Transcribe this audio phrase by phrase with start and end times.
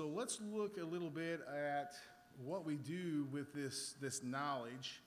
[0.00, 1.92] So let's look a little bit at
[2.42, 5.02] what we do with this, this knowledge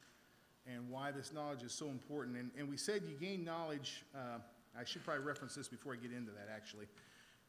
[0.71, 2.37] and why this knowledge is so important.
[2.37, 4.03] And, and we said you gain knowledge.
[4.13, 4.37] Uh,
[4.79, 6.85] I should probably reference this before I get into that, actually.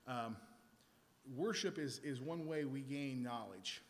[0.09, 0.39] Um,
[1.37, 3.83] worship is, is one way we gain knowledge.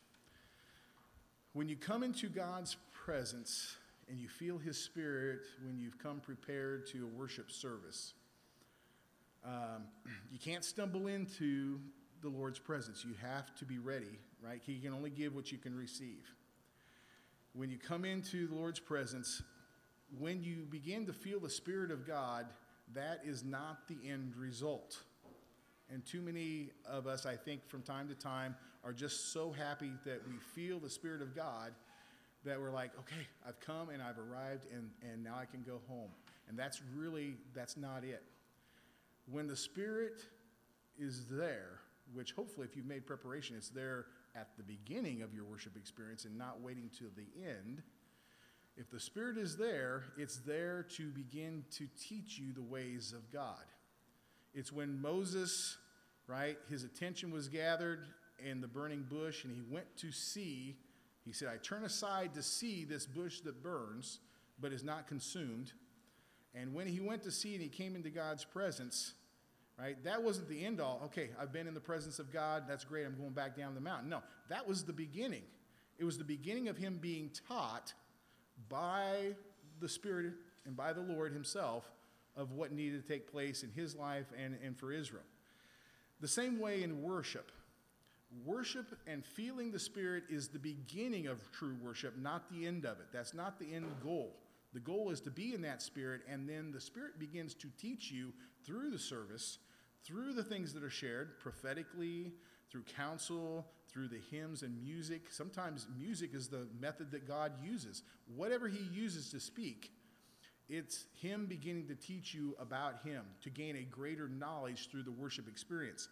[1.53, 3.77] When you come into God's presence
[4.11, 8.15] and you feel His Spirit when you've come prepared to a worship service,
[9.45, 9.85] um,
[10.33, 11.79] you can't stumble into
[12.25, 13.05] the Lord's presence.
[13.05, 14.61] You have to be ready, right?
[14.67, 16.25] He can only give what you can receive.
[17.53, 19.43] When you come into the Lord's presence,
[20.19, 22.47] when you begin to feel the Spirit of God,
[22.95, 24.99] that is not the end result.
[25.93, 29.93] And too many of us, I think, from time to time, are just so happy
[30.05, 31.73] that we feel the Spirit of God
[32.45, 35.81] that we're like, okay, I've come and I've arrived and, and now I can go
[35.89, 36.11] home.
[36.49, 38.23] And that's really, that's not it.
[39.31, 40.21] When the Spirit
[40.99, 41.81] is there,
[42.13, 46.25] which hopefully, if you've made preparation, it's there at the beginning of your worship experience
[46.25, 47.83] and not waiting till the end.
[48.77, 53.33] If the Spirit is there, it's there to begin to teach you the ways of
[53.33, 53.65] God.
[54.53, 55.77] It's when Moses,
[56.27, 58.07] right, his attention was gathered
[58.45, 60.77] in the burning bush and he went to see.
[61.25, 64.19] He said, I turn aside to see this bush that burns,
[64.61, 65.73] but is not consumed.
[66.55, 69.15] And when he went to see and he came into God's presence,
[69.79, 70.03] right?
[70.05, 71.01] That wasn't the end all.
[71.07, 72.65] Okay, I've been in the presence of God.
[72.69, 73.07] That's great.
[73.07, 74.09] I'm going back down the mountain.
[74.09, 75.43] No, that was the beginning.
[75.99, 77.93] It was the beginning of him being taught
[78.69, 79.35] by
[79.81, 80.35] the Spirit
[80.67, 81.85] and by the Lord himself
[82.37, 85.23] of what needed to take place in his life and, and for Israel.
[86.21, 87.53] The same way in worship.
[88.45, 92.99] Worship and feeling the Spirit is the beginning of true worship, not the end of
[92.99, 93.07] it.
[93.13, 94.35] That's not the end goal.
[94.73, 98.11] The goal is to be in that Spirit, and then the Spirit begins to teach
[98.11, 98.33] you
[98.67, 99.59] through the service
[100.05, 102.33] through the things that are shared prophetically,
[102.71, 105.27] through counsel, through the hymns and music.
[105.31, 108.03] Sometimes music is the method that God uses.
[108.35, 109.93] Whatever He uses to speak,
[110.69, 115.13] it's Him beginning to teach you about Him, to gain a greater knowledge through the
[115.13, 116.09] worship experience.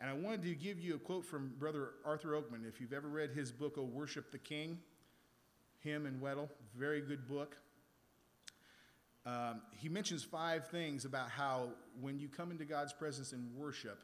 [0.00, 2.68] And I wanted to give you a quote from Brother Arthur Oakman.
[2.68, 4.78] If you've ever read his book, Oh Worship the King,
[5.80, 7.56] him and Weddle, very good book.
[9.26, 11.68] Um, he mentions five things about how
[12.00, 14.02] when you come into God's presence in worship,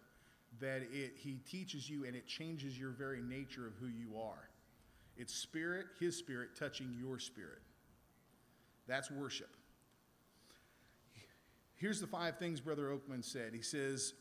[0.61, 4.49] that it, he teaches you and it changes your very nature of who you are.
[5.17, 7.61] It's spirit, his spirit, touching your spirit.
[8.87, 9.51] That's worship.
[11.75, 13.53] Here's the five things Brother Oakman said.
[13.55, 14.15] He says,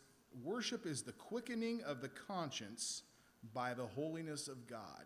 [0.43, 3.03] Worship is the quickening of the conscience
[3.53, 5.05] by the holiness of God.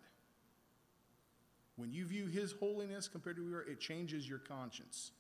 [1.76, 5.12] When you view his holiness compared to your, it changes your conscience.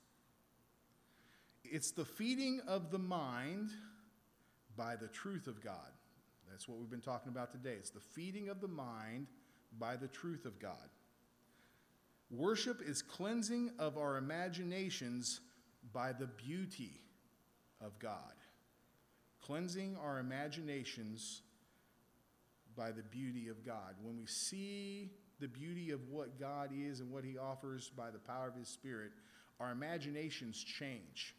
[1.63, 3.71] It's the feeding of the mind
[4.75, 5.91] by the truth of God.
[6.49, 7.75] That's what we've been talking about today.
[7.79, 9.27] It's the feeding of the mind
[9.79, 10.89] by the truth of God.
[12.29, 15.41] Worship is cleansing of our imaginations
[15.93, 17.01] by the beauty
[17.81, 18.33] of God.
[19.41, 21.41] Cleansing our imaginations
[22.75, 23.95] by the beauty of God.
[24.01, 28.19] When we see the beauty of what God is and what He offers by the
[28.19, 29.11] power of His Spirit,
[29.59, 31.35] our imaginations change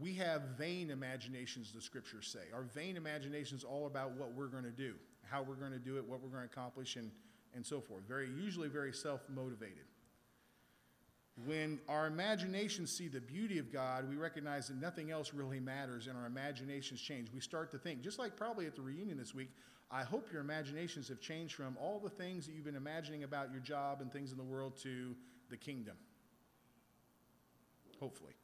[0.00, 2.52] we have vain imaginations, the scriptures say.
[2.54, 4.94] Our vain imaginations all about what we're going to do,
[5.24, 7.10] how we're going to do it, what we're going to accomplish, and,
[7.54, 8.02] and so forth.
[8.06, 9.86] Very usually very self-motivated.
[11.46, 16.06] When our imaginations see the beauty of God, we recognize that nothing else really matters,
[16.06, 17.28] and our imaginations change.
[17.32, 19.50] We start to think, just like probably at the reunion this week,
[19.90, 23.50] I hope your imaginations have changed from all the things that you've been imagining about
[23.50, 25.14] your job and things in the world to
[25.48, 25.96] the kingdom.
[27.98, 28.34] Hopefully.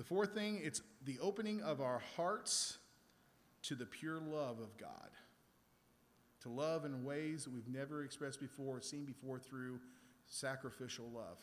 [0.00, 2.78] The fourth thing, it's the opening of our hearts
[3.64, 5.10] to the pure love of God.
[6.40, 9.78] To love in ways that we've never expressed before, seen before through
[10.24, 11.36] sacrificial love.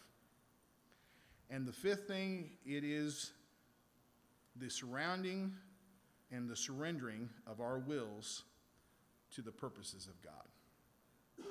[1.52, 3.32] And the fifth thing, it is
[4.56, 5.54] the surrounding
[6.32, 8.42] and the surrendering of our wills
[9.36, 11.46] to the purposes of God.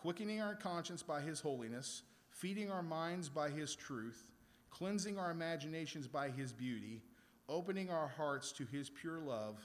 [0.00, 4.30] Quickening our conscience by His holiness, feeding our minds by His truth,
[4.70, 7.02] cleansing our imaginations by his beauty,
[7.48, 9.56] opening our hearts to his pure love,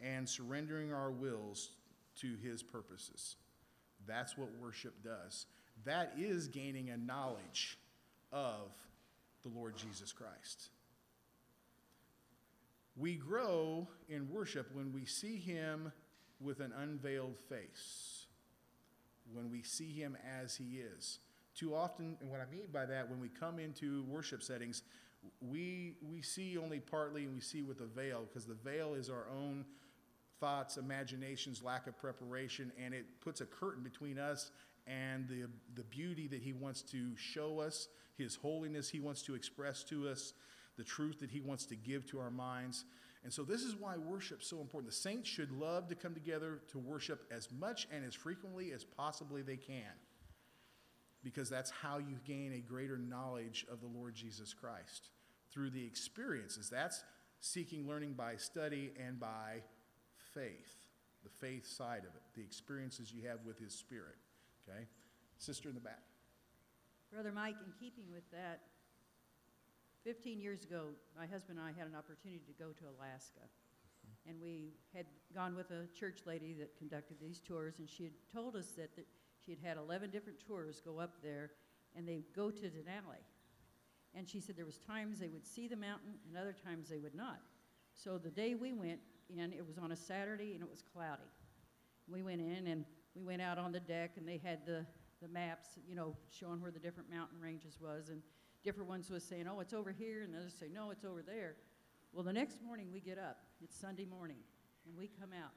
[0.00, 1.70] and surrendering our wills
[2.20, 3.36] to his purposes.
[4.06, 5.46] That's what worship does.
[5.84, 7.78] That is gaining a knowledge
[8.32, 8.72] of
[9.42, 10.70] the Lord Jesus Christ.
[12.96, 15.92] We grow in worship when we see him
[16.40, 18.26] with an unveiled face,
[19.32, 21.18] when we see him as he is.
[21.58, 24.82] Too often, and what I mean by that, when we come into worship settings,
[25.40, 29.10] we, we see only partly and we see with a veil because the veil is
[29.10, 29.64] our own
[30.38, 34.52] thoughts, imaginations, lack of preparation, and it puts a curtain between us
[34.86, 39.34] and the, the beauty that He wants to show us, His holiness He wants to
[39.34, 40.34] express to us,
[40.76, 42.84] the truth that He wants to give to our minds.
[43.24, 44.92] And so, this is why worship's so important.
[44.92, 48.84] The saints should love to come together to worship as much and as frequently as
[48.84, 49.90] possibly they can,
[51.22, 55.10] because that's how you gain a greater knowledge of the Lord Jesus Christ
[55.50, 56.68] through the experiences.
[56.70, 57.02] That's
[57.40, 59.62] seeking learning by study and by
[60.34, 60.74] faith,
[61.24, 64.16] the faith side of it, the experiences you have with His Spirit.
[64.68, 64.86] Okay?
[65.38, 66.02] Sister in the back.
[67.12, 68.60] Brother Mike, in keeping with that,
[70.04, 70.86] 15 years ago,
[71.18, 73.40] my husband and I had an opportunity to go to Alaska.
[73.44, 74.30] Mm-hmm.
[74.30, 78.12] And we had gone with a church lady that conducted these tours, and she had
[78.32, 79.06] told us that, that
[79.48, 81.52] she had had 11 different tours go up there,
[81.96, 83.24] and they go to Denali.
[84.14, 86.98] And she said there was times they would see the mountain, and other times they
[86.98, 87.40] would not.
[87.94, 89.00] So the day we went
[89.30, 91.30] in, it was on a Saturday, and it was cloudy.
[92.06, 92.84] We went in, and
[93.14, 94.84] we went out on the deck, and they had the,
[95.22, 98.20] the maps, you know, showing where the different mountain ranges was, and
[98.62, 101.56] different ones was saying, oh, it's over here, and others say, no, it's over there.
[102.12, 103.38] Well, the next morning we get up.
[103.62, 104.40] It's Sunday morning,
[104.86, 105.52] and we come out,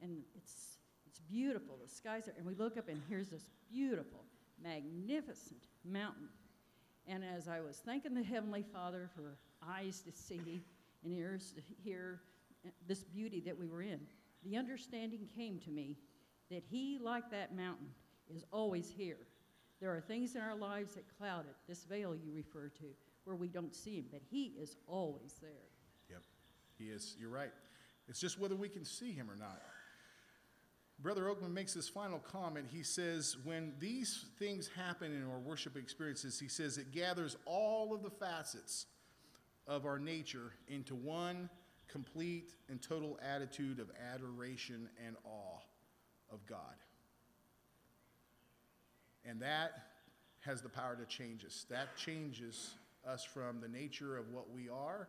[0.00, 0.78] and it's
[1.12, 1.76] it's beautiful.
[1.82, 4.24] The skies are, and we look up, and here's this beautiful,
[4.62, 6.28] magnificent mountain.
[7.06, 10.62] And as I was thanking the Heavenly Father for eyes to see
[11.04, 12.22] and ears to hear
[12.64, 14.00] eh, this beauty that we were in,
[14.42, 15.98] the understanding came to me
[16.50, 17.88] that He, like that mountain,
[18.34, 19.18] is always here.
[19.82, 22.84] There are things in our lives that cloud it, this veil you refer to,
[23.24, 25.68] where we don't see Him, but He is always there.
[26.08, 26.22] Yep,
[26.78, 27.16] He is.
[27.20, 27.52] You're right.
[28.08, 29.60] It's just whether we can see Him or not.
[31.02, 32.66] Brother Oakman makes this final comment.
[32.70, 37.92] He says, when these things happen in our worship experiences, he says it gathers all
[37.92, 38.86] of the facets
[39.66, 41.50] of our nature into one
[41.88, 45.58] complete and total attitude of adoration and awe
[46.32, 46.76] of God.
[49.24, 49.72] And that
[50.40, 51.66] has the power to change us.
[51.68, 52.74] That changes
[53.06, 55.08] us from the nature of what we are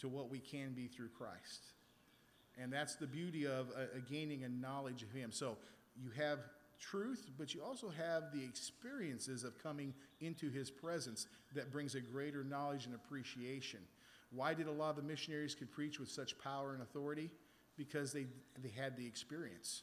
[0.00, 1.64] to what we can be through Christ.
[2.60, 5.32] And that's the beauty of uh, gaining a knowledge of Him.
[5.32, 5.56] So
[5.96, 6.38] you have
[6.78, 12.00] truth, but you also have the experiences of coming into His presence that brings a
[12.00, 13.80] greater knowledge and appreciation.
[14.30, 17.30] Why did a lot of the missionaries could preach with such power and authority?
[17.76, 18.26] Because they,
[18.62, 19.82] they had the experience.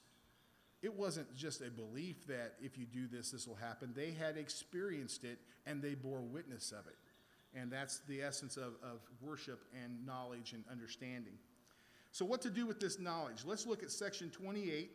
[0.82, 3.92] It wasn't just a belief that if you do this, this will happen.
[3.96, 6.96] They had experienced it and they bore witness of it.
[7.54, 11.34] And that's the essence of, of worship and knowledge and understanding.
[12.12, 13.44] So, what to do with this knowledge?
[13.46, 14.92] Let's look at section 28.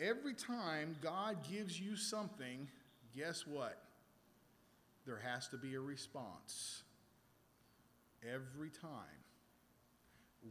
[0.00, 2.68] Every time God gives you something,
[3.16, 3.82] guess what?
[5.06, 6.82] There has to be a response.
[8.22, 9.22] Every time.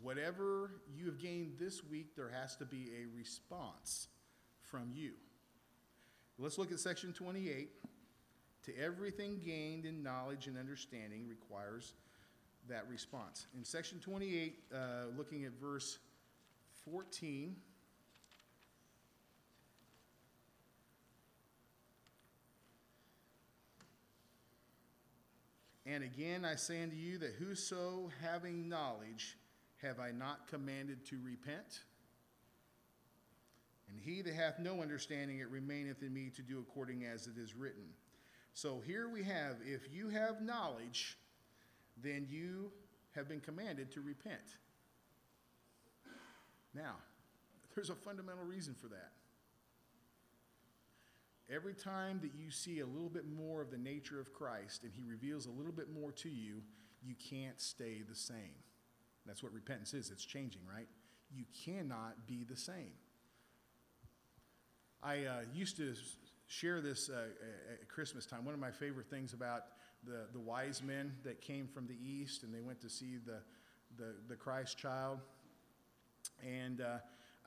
[0.02, 4.08] Whatever you have gained this week, there has to be a response
[4.62, 5.12] from you.
[6.38, 7.70] Let's look at section 28.
[8.64, 11.94] To everything gained in knowledge and understanding requires
[12.70, 13.48] that response.
[13.58, 14.78] In section 28, uh,
[15.18, 16.00] looking at verse
[16.92, 17.56] 14,
[25.88, 29.38] And again I say unto you that whoso having knowledge
[29.82, 31.82] have I not commanded to repent?
[33.90, 37.38] And he that hath no understanding, it remaineth in me to do according as it
[37.38, 37.84] is written.
[38.54, 41.18] So here we have, if you have knowledge,
[42.02, 42.72] then you
[43.16, 44.58] have been commanded to repent.
[46.74, 46.96] Now,
[47.74, 49.12] there's a fundamental reason for that.
[51.50, 54.92] Every time that you see a little bit more of the nature of Christ and
[54.94, 56.64] he reveals a little bit more to you,
[57.04, 58.56] you can't stay the same.
[59.26, 60.88] That's what repentance is it's changing, right?
[61.32, 62.94] You cannot be the same.
[65.04, 65.94] I uh, used to
[66.48, 67.28] share this uh,
[67.74, 68.44] at Christmas time.
[68.44, 69.64] One of my favorite things about
[70.06, 73.40] the, the wise men that came from the east and they went to see the,
[73.98, 75.20] the, the Christ child.
[76.44, 76.98] And uh,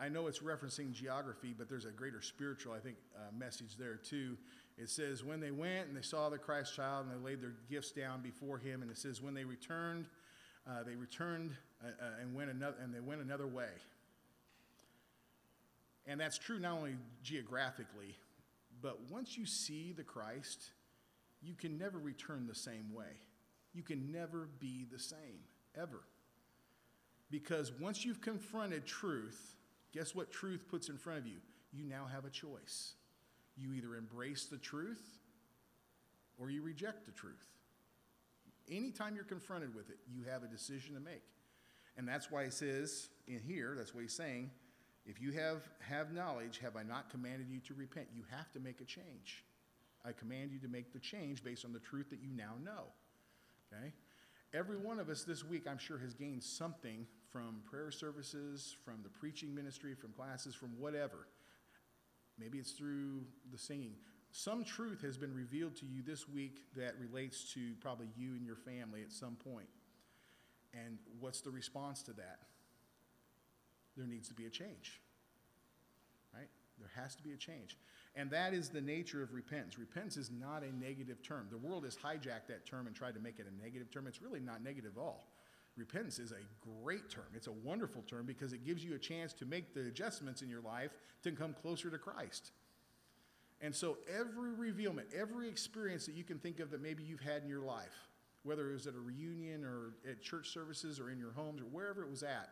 [0.00, 3.96] I know it's referencing geography, but there's a greater spiritual, I think, uh, message there
[3.96, 4.36] too.
[4.76, 7.54] It says, when they went and they saw the Christ child and they laid their
[7.68, 10.06] gifts down before him, and it says, when they returned,
[10.68, 13.70] uh, they returned uh, uh, and, went another, and they went another way.
[16.06, 18.16] And that's true not only geographically,
[18.80, 20.70] but once you see the Christ,
[21.42, 23.20] you can never return the same way.
[23.72, 25.40] You can never be the same,
[25.76, 26.00] ever.
[27.30, 29.56] Because once you've confronted truth,
[29.92, 31.38] guess what truth puts in front of you?
[31.72, 32.94] You now have a choice.
[33.56, 35.18] You either embrace the truth
[36.38, 37.46] or you reject the truth.
[38.70, 41.22] Anytime you're confronted with it, you have a decision to make.
[41.96, 44.50] And that's why he says in here, that's what he's saying,
[45.04, 48.08] if you have, have knowledge, have I not commanded you to repent?
[48.14, 49.44] You have to make a change.
[50.04, 52.84] I command you to make the change based on the truth that you now know.
[53.72, 53.92] Okay?
[54.54, 59.00] Every one of us this week, I'm sure, has gained something from prayer services, from
[59.02, 61.28] the preaching ministry, from classes, from whatever.
[62.38, 63.94] Maybe it's through the singing.
[64.30, 68.46] Some truth has been revealed to you this week that relates to probably you and
[68.46, 69.68] your family at some point.
[70.72, 72.38] And what's the response to that?
[73.96, 75.00] There needs to be a change.
[76.34, 76.48] Right?
[76.78, 77.76] There has to be a change.
[78.16, 79.78] And that is the nature of repentance.
[79.78, 81.46] Repentance is not a negative term.
[81.50, 84.06] The world has hijacked that term and tried to make it a negative term.
[84.06, 85.28] It's really not negative at all.
[85.76, 87.26] Repentance is a great term.
[87.34, 90.48] It's a wonderful term because it gives you a chance to make the adjustments in
[90.48, 90.90] your life
[91.22, 92.50] to come closer to Christ.
[93.60, 97.42] And so every revealment, every experience that you can think of that maybe you've had
[97.42, 98.08] in your life,
[98.42, 101.66] whether it was at a reunion or at church services or in your homes or
[101.66, 102.50] wherever it was at,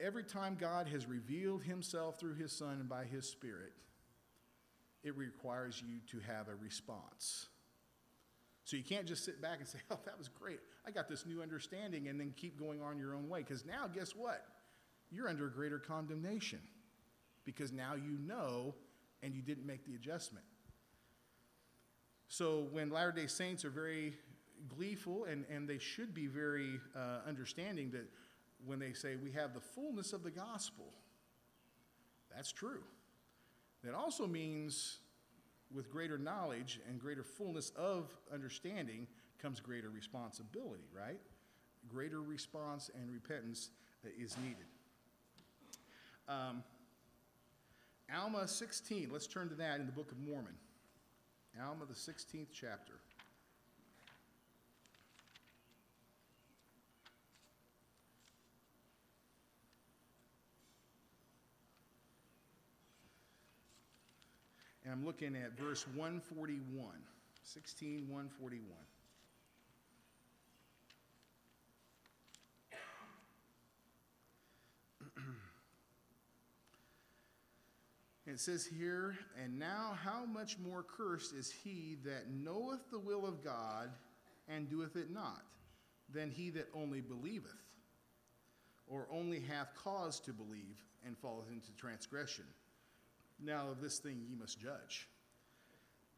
[0.00, 3.72] every time God has revealed himself through his Son and by his Spirit,
[5.02, 7.46] it requires you to have a response.
[8.64, 10.60] So you can't just sit back and say, oh, that was great.
[10.86, 13.40] I got this new understanding, and then keep going on your own way.
[13.40, 14.44] Because now, guess what?
[15.10, 16.60] You're under a greater condemnation
[17.44, 18.74] because now you know
[19.22, 20.44] and you didn't make the adjustment.
[22.28, 24.14] So when Latter day Saints are very
[24.74, 28.08] gleeful, and, and they should be very uh, understanding that
[28.64, 30.92] when they say we have the fullness of the gospel,
[32.34, 32.82] that's true.
[33.84, 34.98] That also means
[35.74, 39.06] with greater knowledge and greater fullness of understanding
[39.40, 41.18] comes greater responsibility, right?
[41.88, 43.70] Greater response and repentance
[44.18, 44.66] is needed.
[46.28, 46.62] Um,
[48.14, 50.54] Alma 16, let's turn to that in the Book of Mormon.
[51.60, 52.94] Alma, the 16th chapter.
[64.84, 66.86] And I'm looking at verse 141,
[67.44, 68.76] 16, 141.
[78.24, 83.26] It says here, and now how much more cursed is he that knoweth the will
[83.26, 83.90] of God
[84.48, 85.42] and doeth it not,
[86.08, 87.50] than he that only believeth,
[88.86, 92.44] or only hath cause to believe and falleth into transgression.
[93.44, 95.08] Now of this thing ye must judge.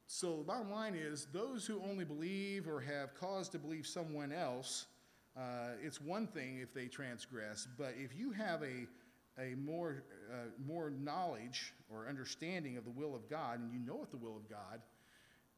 [0.07, 4.33] So the bottom line is those who only believe or have cause to believe someone
[4.33, 4.87] else,
[5.37, 8.87] uh, it's one thing if they transgress, but if you have a
[9.39, 13.97] a more, uh, more knowledge or understanding of the will of God, and you know
[13.97, 14.81] what the will of God,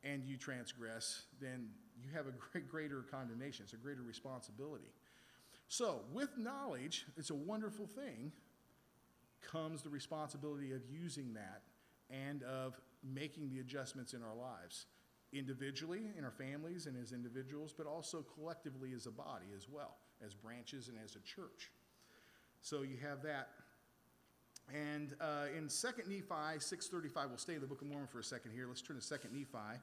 [0.03, 1.69] and you transgress, then
[2.01, 3.65] you have a great, greater condemnation.
[3.65, 4.91] It's a greater responsibility.
[5.69, 8.33] So, with knowledge, it's a wonderful thing,
[9.43, 11.63] comes the responsibility of using that
[12.11, 14.87] and of making the adjustments in our lives,
[15.33, 19.97] individually, in our families, and as individuals, but also collectively as a body as well,
[20.25, 21.71] as branches and as a church.
[22.61, 23.49] So you have that.
[24.75, 28.25] And uh, in 2nd Nephi 6.35, we'll stay in the Book of Mormon for a
[28.25, 28.67] second here.
[28.67, 29.81] Let's turn to 2nd Nephi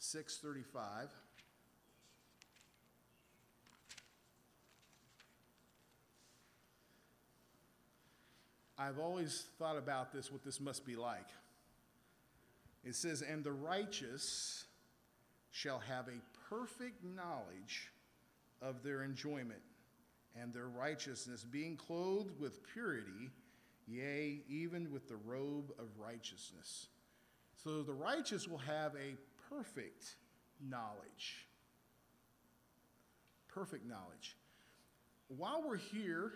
[0.00, 1.08] 6.35.
[8.78, 11.28] I've always thought about this, what this must be like.
[12.84, 14.64] It says, And the righteous
[15.50, 17.90] shall have a perfect knowledge
[18.60, 19.62] of their enjoyment,
[20.40, 23.30] and their righteousness being clothed with purity
[23.86, 26.88] yea, even with the robe of righteousness.
[27.62, 29.16] So the righteous will have a
[29.48, 30.16] perfect
[30.60, 31.46] knowledge.
[33.48, 34.36] Perfect knowledge.
[35.28, 36.32] While we're here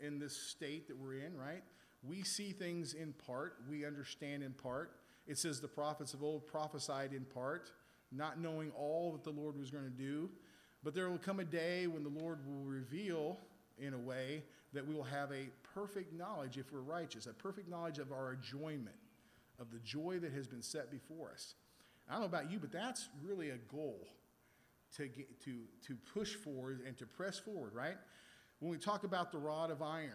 [0.00, 1.62] in this state that we're in, right,
[2.06, 4.96] we see things in part, we understand in part.
[5.26, 7.70] It says the prophets of old prophesied in part,
[8.10, 10.28] not knowing all that the Lord was going to do.
[10.82, 13.38] But there will come a day when the Lord will reveal
[13.78, 14.42] in a way
[14.72, 18.32] that we will have a perfect knowledge if we're righteous, a perfect knowledge of our
[18.32, 18.96] enjoyment,
[19.60, 21.54] of the joy that has been set before us.
[22.08, 24.08] I don't know about you, but that's really a goal
[24.96, 25.52] to, get, to,
[25.86, 27.96] to push forward and to press forward, right?
[28.58, 30.10] When we talk about the rod of iron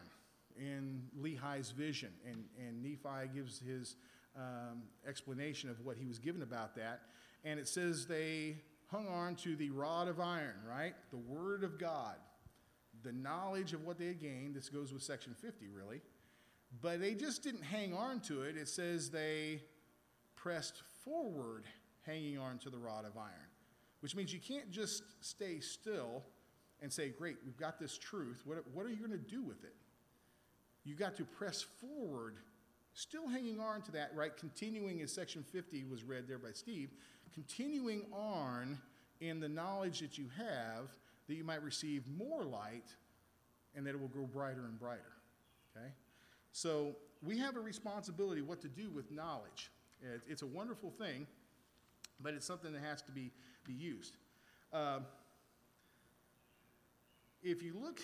[0.60, 3.96] in Lehi's vision, and, and Nephi gives his
[4.36, 7.02] um, explanation of what he was given about that,
[7.44, 8.58] and it says they
[8.92, 10.94] hung on to the rod of iron, right?
[11.12, 12.16] The word of God
[13.04, 14.56] the knowledge of what they had gained.
[14.56, 16.02] This goes with section 50, really.
[16.82, 18.58] But they just didn't hang on to it.
[18.58, 19.62] It says they
[20.36, 21.66] pressed forward,
[22.06, 23.50] hanging on to the rod of iron,
[24.02, 26.24] which means you can't just stay still
[26.82, 28.42] and say, Great, we've got this truth.
[28.46, 29.76] What, what are you going to do with it?
[30.88, 32.36] You've got to press forward,
[32.94, 34.36] still hanging on to that, right?
[34.38, 36.91] Continuing as section 50 was read there by Steve,
[37.34, 38.77] continuing on
[39.20, 40.88] in the knowledge that you have
[41.27, 42.86] that you might receive more light
[43.75, 45.01] and that it will grow brighter and brighter.
[45.75, 45.89] Okay?
[46.53, 49.70] So we have a responsibility what to do with knowledge.
[50.25, 51.27] It's a wonderful thing,
[52.22, 53.32] but it's something that has to be,
[53.65, 54.15] be used.
[54.72, 55.06] Um,
[57.44, 58.00] if you look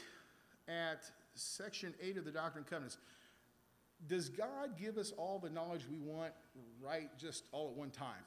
[0.67, 2.97] at section 8 of the Doctrine and Covenants,
[4.07, 6.33] does God give us all the knowledge we want
[6.81, 8.23] right just all at one time?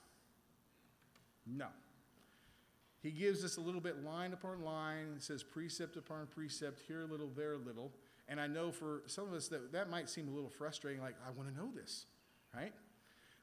[1.47, 1.67] No.
[3.03, 5.17] He gives us a little bit line upon line.
[5.19, 7.93] Says precept upon precept, here a little, there a little.
[8.29, 11.15] And I know for some of us that that might seem a little frustrating, like,
[11.27, 12.07] I want to know this,
[12.55, 12.73] right?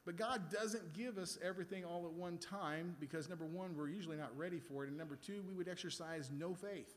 [0.04, 4.18] But God doesn't give us everything all at one time because, number one, we're usually
[4.18, 4.88] not ready for it.
[4.88, 6.94] And number two, we would exercise no faith.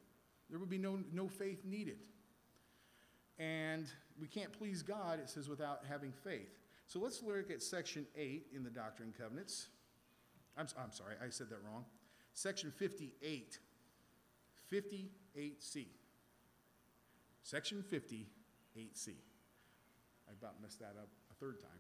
[0.50, 2.00] There would be no, no faith needed.
[3.40, 3.88] And
[4.20, 6.60] we can't please God, it says, without having faith.
[6.88, 9.68] So let's look at section 8 in the Doctrine and Covenants.
[10.58, 11.86] I'm, I'm sorry, I said that wrong.
[12.34, 13.60] Section 58.
[14.72, 15.86] 58C.
[17.44, 19.10] Section 58C.
[20.28, 21.80] I about messed that up a third time.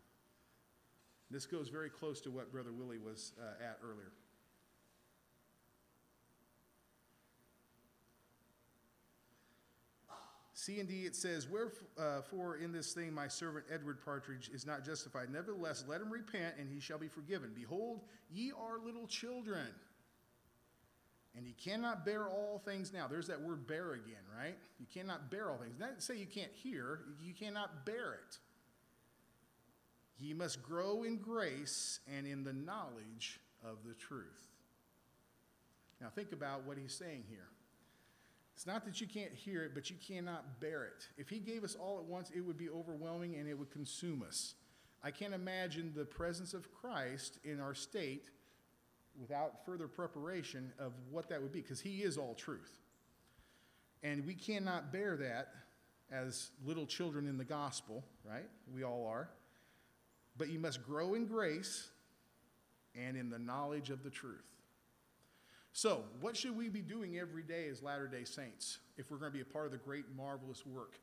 [1.29, 4.11] This goes very close to what Brother Willie was uh, at earlier.
[10.57, 14.65] C and D, it says, Wherefore uh, in this thing my servant Edward Partridge is
[14.65, 15.29] not justified.
[15.29, 17.51] Nevertheless, let him repent, and he shall be forgiven.
[17.53, 19.67] Behold, ye are little children,
[21.35, 23.07] and ye cannot bear all things now.
[23.07, 24.57] There's that word bear again, right?
[24.79, 25.75] You cannot bear all things.
[25.79, 28.39] Not say you can't hear, you cannot bear it.
[30.17, 34.41] Ye must grow in grace and in the knowledge of the truth.
[36.01, 37.49] Now, think about what he's saying here.
[38.57, 41.07] It's not that you can't hear it, but you cannot bear it.
[41.15, 44.23] If he gave us all at once, it would be overwhelming and it would consume
[44.27, 44.55] us.
[45.03, 48.31] I can't imagine the presence of Christ in our state
[49.21, 52.79] without further preparation of what that would be, because he is all truth.
[54.01, 55.49] And we cannot bear that
[56.11, 58.49] as little children in the gospel, right?
[58.73, 59.29] We all are.
[60.35, 61.89] But you must grow in grace
[62.95, 64.56] and in the knowledge of the truth.
[65.77, 69.31] So, what should we be doing every day as Latter day Saints if we're going
[69.31, 70.95] to be a part of the great, marvelous work?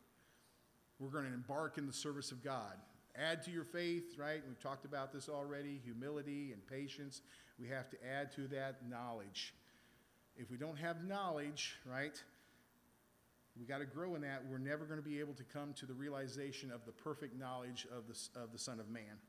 [0.98, 2.72] We're going to embark in the service of God.
[3.14, 4.42] Add to your faith, right?
[4.44, 7.20] We've talked about this already humility and patience.
[7.56, 9.54] We have to add to that knowledge.
[10.36, 12.20] If we don't have knowledge, right,
[13.56, 14.42] we got to grow in that.
[14.50, 17.86] We're never going to be able to come to the realization of the perfect knowledge
[17.96, 19.20] of the, of the Son of Man.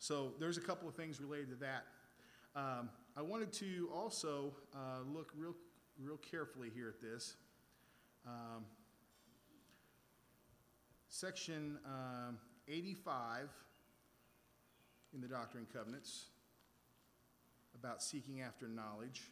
[0.00, 1.84] So, there's a couple of things related to that.
[2.56, 5.56] Um, I wanted to also uh, look real,
[5.98, 7.34] real carefully here at this.
[8.26, 8.64] Um,
[11.08, 13.48] section um, 85
[15.12, 16.26] in the Doctrine and Covenants
[17.74, 19.22] about seeking after knowledge.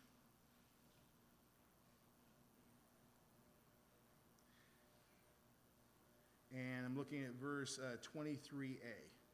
[6.53, 8.77] And I'm looking at verse uh, 23a,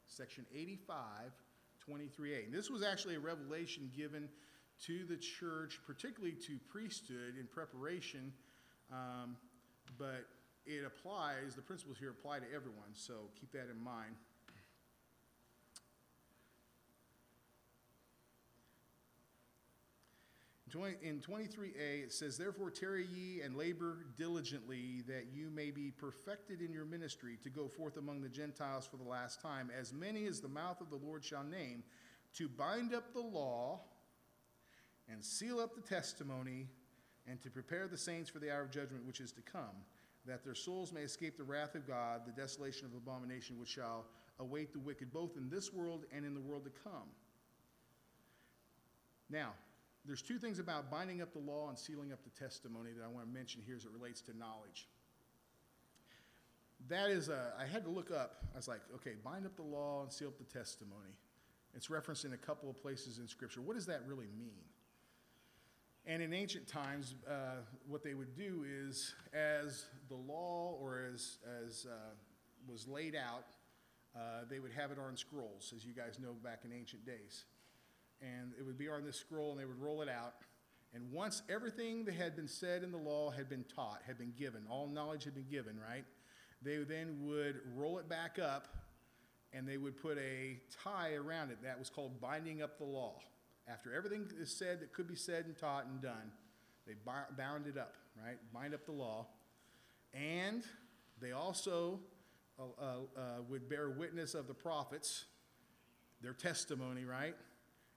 [0.06, 1.32] section 85,
[1.88, 2.44] 23a.
[2.44, 4.28] And this was actually a revelation given
[4.86, 8.32] to the church, particularly to priesthood in preparation,
[8.92, 9.36] um,
[9.98, 10.26] but
[10.66, 14.16] it applies, the principles here apply to everyone, so keep that in mind.
[20.74, 26.60] In 23a, it says, Therefore tarry ye and labor diligently, that you may be perfected
[26.60, 30.26] in your ministry, to go forth among the Gentiles for the last time, as many
[30.26, 31.84] as the mouth of the Lord shall name,
[32.34, 33.82] to bind up the law
[35.08, 36.66] and seal up the testimony,
[37.28, 39.84] and to prepare the saints for the hour of judgment which is to come,
[40.26, 44.06] that their souls may escape the wrath of God, the desolation of abomination which shall
[44.40, 47.08] await the wicked, both in this world and in the world to come.
[49.30, 49.52] Now,
[50.06, 53.08] there's two things about binding up the law and sealing up the testimony that I
[53.08, 54.88] want to mention here as it relates to knowledge.
[56.88, 58.44] That is, a, I had to look up.
[58.52, 61.16] I was like, okay, bind up the law and seal up the testimony.
[61.74, 63.62] It's referenced in a couple of places in Scripture.
[63.62, 64.60] What does that really mean?
[66.06, 71.38] And in ancient times, uh, what they would do is, as the law or as,
[71.64, 71.94] as uh,
[72.70, 73.46] was laid out,
[74.14, 77.44] uh, they would have it on scrolls, as you guys know back in ancient days
[78.20, 80.34] and it would be on this scroll, and they would roll it out.
[80.94, 84.32] And once everything that had been said in the law had been taught, had been
[84.38, 86.04] given, all knowledge had been given, right?
[86.62, 88.68] They then would roll it back up,
[89.52, 91.58] and they would put a tie around it.
[91.62, 93.20] That was called binding up the law.
[93.66, 96.32] After everything is said that could be said and taught and done,
[96.86, 98.36] They bound it up, right?
[98.52, 99.26] Bind up the law.
[100.12, 100.62] And
[101.20, 102.00] they also
[102.58, 102.84] uh, uh,
[103.16, 105.24] uh, would bear witness of the prophets,
[106.20, 107.34] their testimony, right?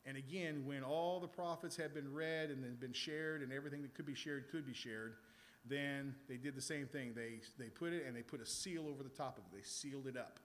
[0.07, 3.81] And again, when all the prophets had been read and then been shared and everything
[3.81, 5.15] that could be shared could be shared,
[5.65, 7.11] then they did the same thing.
[7.13, 9.57] They, they put it and they put a seal over the top of it.
[9.57, 10.39] They sealed it up.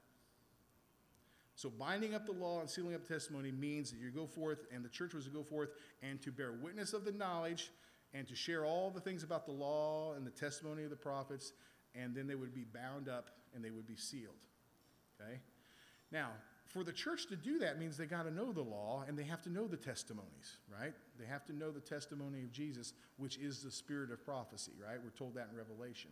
[1.55, 4.85] So binding up the law and sealing up testimony means that you go forth, and
[4.85, 5.71] the church was to go forth
[6.03, 7.71] and to bear witness of the knowledge
[8.15, 11.53] and to share all the things about the law and the testimony of the prophets,
[11.95, 14.35] and then they would be bound up and they would be sealed.
[15.21, 15.39] Okay?
[16.11, 16.31] Now,
[16.73, 19.25] for the church to do that means they got to know the law and they
[19.25, 20.95] have to know the testimonies, right?
[21.21, 24.99] They have to know the testimony of Jesus, which is the spirit of prophecy, right?
[25.03, 26.11] We're told that in Revelation.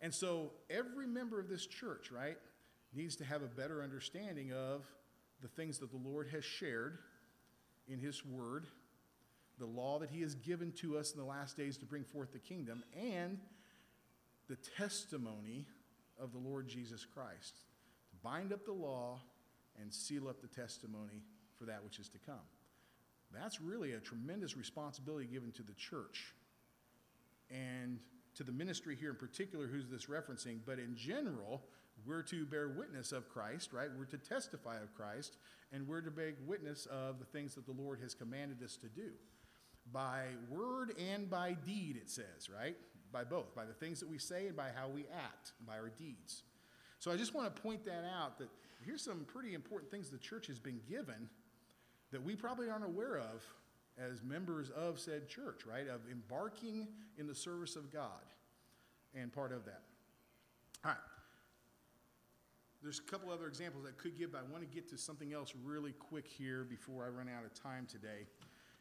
[0.00, 2.38] And so every member of this church, right,
[2.94, 4.86] needs to have a better understanding of
[5.42, 6.98] the things that the Lord has shared
[7.88, 8.66] in His Word,
[9.58, 12.32] the law that He has given to us in the last days to bring forth
[12.32, 13.38] the kingdom, and
[14.48, 15.66] the testimony
[16.20, 17.56] of the Lord Jesus Christ.
[18.10, 19.20] To bind up the law
[19.80, 21.22] and seal up the testimony
[21.56, 22.46] for that which is to come.
[23.32, 26.34] That's really a tremendous responsibility given to the church
[27.50, 27.98] and
[28.36, 31.62] to the ministry here in particular, who's this referencing, but in general,
[32.06, 33.88] we're to bear witness of Christ, right?
[33.98, 35.36] We're to testify of Christ,
[35.72, 38.88] and we're to bear witness of the things that the Lord has commanded us to
[38.88, 39.10] do.
[39.92, 42.76] By word and by deed, it says, right?
[43.10, 45.88] By both, by the things that we say and by how we act, by our
[45.88, 46.42] deeds.
[47.08, 48.50] So I just want to point that out that
[48.84, 51.30] here's some pretty important things the church has been given
[52.12, 53.42] that we probably aren't aware of
[53.96, 55.88] as members of said church, right?
[55.88, 58.10] Of embarking in the service of God
[59.14, 59.80] and part of that.
[60.84, 60.98] All right.
[62.82, 65.32] There's a couple other examples I could give, but I want to get to something
[65.32, 68.26] else really quick here before I run out of time today,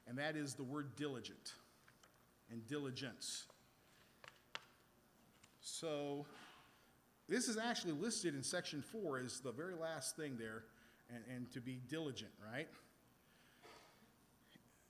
[0.06, 1.54] and that is the word diligent
[2.52, 3.46] and diligence.
[5.62, 6.26] So,
[7.30, 10.64] this is actually listed in section four as the very last thing there,
[11.10, 12.68] and, and to be diligent, right?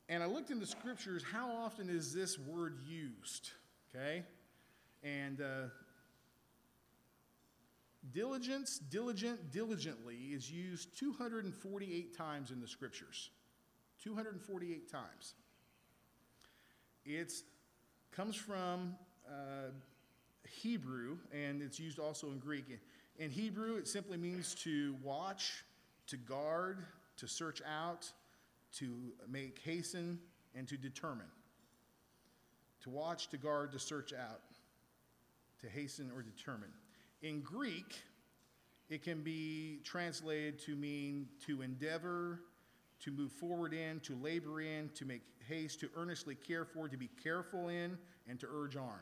[0.09, 3.51] And I looked in the scriptures, how often is this word used?
[3.93, 4.23] Okay?
[5.03, 5.67] And uh,
[8.13, 13.31] diligence, diligent, diligently is used 248 times in the scriptures.
[14.03, 15.33] 248 times.
[17.05, 17.33] It
[18.11, 18.95] comes from
[19.27, 19.71] uh,
[20.49, 22.65] Hebrew, and it's used also in Greek.
[23.19, 25.63] In Hebrew, it simply means to watch,
[26.07, 26.85] to guard,
[27.17, 28.11] to search out,
[28.77, 28.93] to
[29.29, 30.19] make hasten,
[30.55, 31.27] and to determine.
[32.81, 34.41] To watch, to guard, to search out,
[35.61, 36.69] to hasten or determine.
[37.21, 37.95] In Greek,
[38.89, 42.41] it can be translated to mean to endeavor,
[43.01, 46.97] to move forward in, to labor in, to make haste, to earnestly care for, to
[46.97, 48.99] be careful in, and to urge on.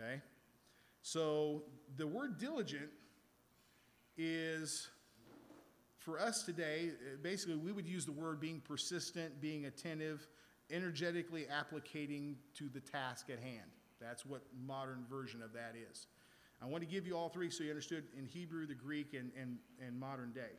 [0.00, 0.20] Okay?
[1.02, 1.62] So
[1.96, 2.90] the word diligent
[4.16, 4.88] is,
[5.98, 6.90] for us today,
[7.22, 10.26] basically we would use the word being persistent, being attentive,
[10.70, 13.70] energetically applicating to the task at hand.
[14.00, 16.06] That's what modern version of that is.
[16.62, 19.30] I want to give you all three so you understood in Hebrew, the Greek, and,
[19.40, 20.52] and, and modern day.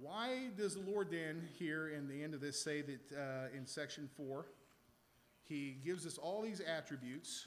[0.00, 3.64] Why does the Lord then, here in the end of this, say that uh, in
[3.66, 4.46] section four,
[5.44, 7.46] he gives us all these attributes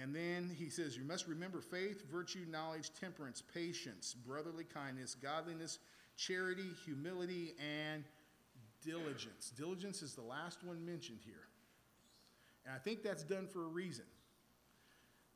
[0.00, 5.78] And then he says, You must remember faith, virtue, knowledge, temperance, patience, brotherly kindness, godliness,
[6.16, 8.04] charity, humility, and
[8.84, 9.52] diligence.
[9.56, 11.48] Diligence is the last one mentioned here.
[12.64, 14.04] And I think that's done for a reason.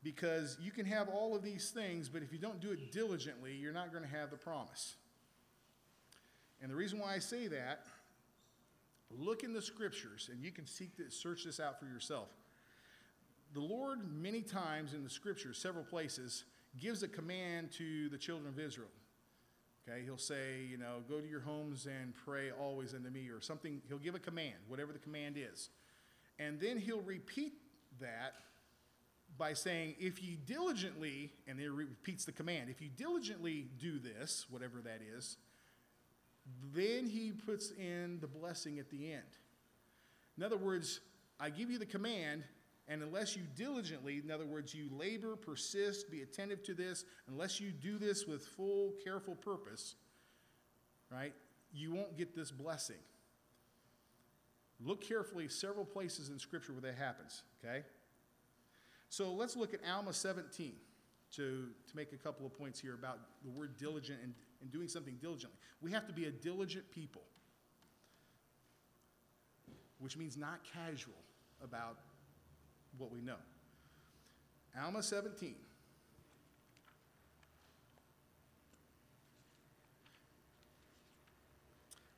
[0.03, 3.53] Because you can have all of these things, but if you don't do it diligently,
[3.53, 4.95] you're not going to have the promise.
[6.61, 7.85] And the reason why I say that,
[9.11, 12.29] look in the scriptures, and you can seek to search this out for yourself
[13.57, 16.43] the Lord, many times in the scriptures, several places,
[16.79, 18.91] gives a command to the children of Israel.
[19.89, 23.41] Okay, he'll say, you know, go to your homes and pray always unto me, or
[23.41, 23.81] something.
[23.87, 25.69] He'll give a command, whatever the command is.
[26.37, 27.53] And then he'll repeat
[27.99, 28.35] that
[29.39, 33.97] by saying, if you diligently, and then he repeats the command, if you diligently do
[33.97, 35.37] this, whatever that is,
[36.75, 39.23] then he puts in the blessing at the end.
[40.37, 40.99] In other words,
[41.39, 42.43] I give you the command,
[42.87, 47.59] and unless you diligently, in other words, you labor, persist, be attentive to this, unless
[47.59, 49.95] you do this with full, careful purpose,
[51.11, 51.33] right,
[51.73, 52.95] you won't get this blessing.
[54.79, 57.83] Look carefully several places in Scripture where that happens, okay?
[59.09, 60.73] So let's look at Alma 17
[61.35, 64.87] to, to make a couple of points here about the word diligent and, and doing
[64.87, 65.57] something diligently.
[65.81, 67.23] We have to be a diligent people,
[69.99, 71.15] which means not casual
[71.61, 71.97] about
[72.97, 73.37] what we know.
[74.79, 75.55] Alma 17.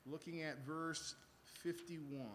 [0.05, 1.15] Looking at verse
[1.63, 2.27] 51.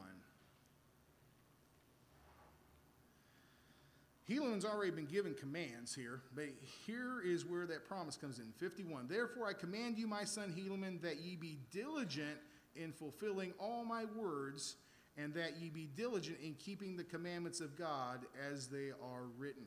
[4.28, 6.46] Helaman's already been given commands here, but
[6.86, 8.52] here is where that promise comes in.
[8.58, 9.06] 51.
[9.06, 12.38] Therefore, I command you, my son Helaman, that ye be diligent
[12.74, 14.76] in fulfilling all my words,
[15.16, 19.64] and that ye be diligent in keeping the commandments of God as they are written.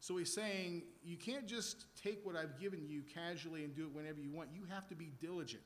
[0.00, 3.94] So he's saying, you can't just take what I've given you casually and do it
[3.94, 4.50] whenever you want.
[4.54, 5.62] You have to be diligent.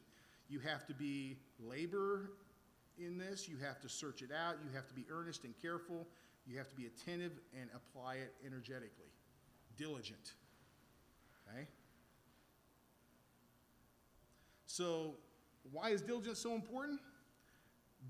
[0.49, 2.31] You have to be labor
[2.99, 3.49] in this.
[3.49, 4.57] You have to search it out.
[4.65, 6.07] You have to be earnest and careful.
[6.47, 9.11] You have to be attentive and apply it energetically.
[9.77, 10.35] Diligent.
[11.53, 11.67] Okay?
[14.67, 15.15] So,
[15.73, 17.01] why is diligence so important?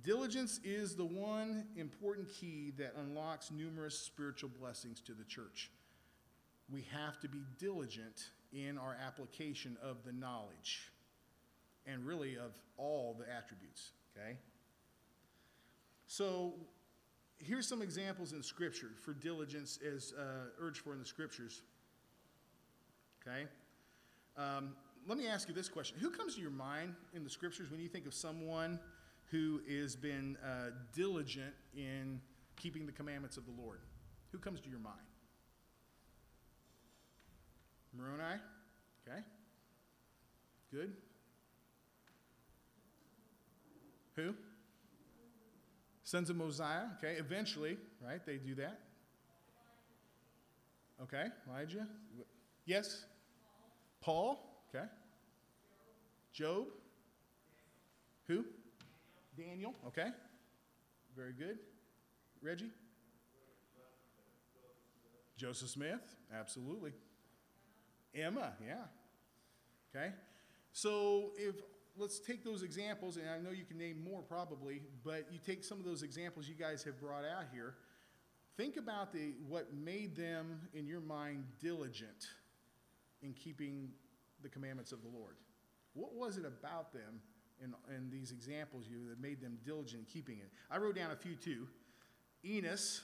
[0.03, 5.71] Diligence is the one important key that unlocks numerous spiritual blessings to the church.
[6.71, 10.93] We have to be diligent in our application of the knowledge
[11.87, 14.37] and really of all the attributes, okay?
[16.07, 16.55] So,
[17.39, 21.63] here's some examples in Scripture for diligence as uh, urged for in the Scriptures.
[23.23, 23.47] Okay?
[24.37, 24.75] Um,
[25.07, 27.81] let me ask you this question Who comes to your mind in the Scriptures when
[27.81, 28.79] you think of someone
[29.31, 32.21] who has been uh, diligent in
[32.57, 33.81] keeping the commandments of the Lord?
[34.33, 34.97] Who comes to your mind?
[37.97, 38.41] Moroni?
[39.07, 39.21] Okay.
[40.73, 40.93] Good.
[44.17, 44.35] Who?
[46.05, 48.25] Sons of Mosiah, okay, eventually, right?
[48.25, 48.81] They do that.
[51.03, 51.87] Okay, Elijah.
[52.65, 53.05] Yes?
[54.01, 54.41] Paul,
[54.75, 54.87] okay.
[56.33, 56.67] Job.
[58.27, 58.45] Who?
[59.39, 60.09] Daniel, okay.
[61.17, 61.59] Very good.
[62.43, 62.71] Reggie?
[65.37, 66.93] Joseph Smith, absolutely.
[68.15, 68.85] Emma, yeah.
[69.95, 70.13] Okay.
[70.73, 71.55] So if
[71.97, 75.65] let's take those examples, and I know you can name more probably, but you take
[75.65, 77.75] some of those examples you guys have brought out here.
[78.57, 82.27] Think about the, what made them, in your mind, diligent
[83.23, 83.91] in keeping
[84.43, 85.37] the commandments of the Lord.
[85.95, 87.21] What was it about them
[87.63, 90.51] in, in these examples you that made them diligent in keeping it?
[90.71, 91.67] I wrote down a few too.
[92.45, 93.03] Enos,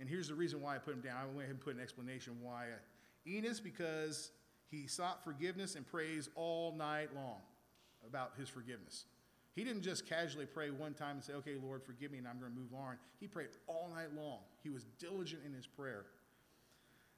[0.00, 1.16] and here's the reason why I put him down.
[1.16, 2.66] I went ahead and put an explanation why.
[3.26, 4.30] Enos, because
[4.70, 7.40] he sought forgiveness and prays all night long
[8.06, 9.04] about his forgiveness.
[9.54, 12.38] He didn't just casually pray one time and say, Okay, Lord, forgive me, and I'm
[12.38, 12.96] going to move on.
[13.18, 14.40] He prayed all night long.
[14.62, 16.04] He was diligent in his prayer.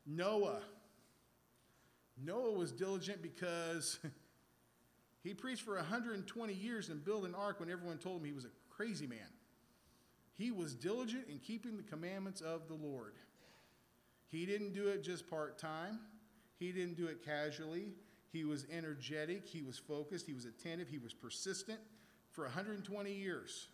[0.06, 0.60] Noah.
[2.24, 3.98] Noah was diligent because
[5.28, 8.46] he preached for 120 years and built an ark when everyone told him he was
[8.46, 9.18] a crazy man.
[10.38, 13.12] He was diligent in keeping the commandments of the Lord.
[14.28, 15.98] He didn't do it just part time,
[16.58, 17.92] he didn't do it casually.
[18.30, 21.78] He was energetic, he was focused, he was attentive, he was persistent
[22.32, 23.68] for 120 years.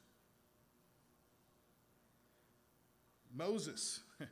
[3.32, 4.00] Moses.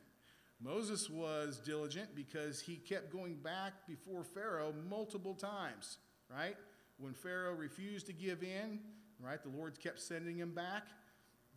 [0.60, 5.98] Moses was diligent because he kept going back before Pharaoh multiple times,
[6.30, 6.56] right?
[7.02, 8.78] When Pharaoh refused to give in,
[9.18, 10.84] right, the Lord kept sending him back.